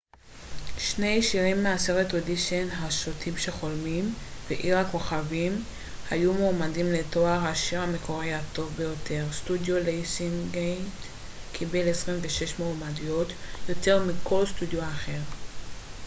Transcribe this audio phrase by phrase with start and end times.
[0.77, 4.13] שני שירים מהסרט אודישן השוטים שחולמים
[4.49, 5.63] ועיר הכוכבים
[6.09, 9.25] היו מועמדים לתואר השיר המקורי הטוב ביותר.
[9.33, 10.89] סטודיו ליונסגייט
[11.53, 13.27] קיבל 26 מועמדויות-
[13.69, 15.19] יותר מכל סטודיו אחר